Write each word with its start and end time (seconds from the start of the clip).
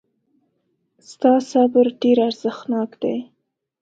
ستا 1.09 1.33
صبر 1.51 1.85
ډېر 2.01 2.17
ارزښتناک 2.27 2.91
دی. 3.01 3.17